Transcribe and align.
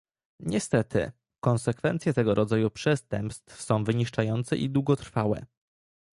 Niestety, 0.39 1.11
konsekwencje 1.39 2.13
tego 2.13 2.35
rodzaju 2.35 2.69
przestępstw 2.69 3.61
są 3.63 3.83
wyniszczające 3.83 4.57
i 4.57 4.69
długotrwałe 4.69 5.45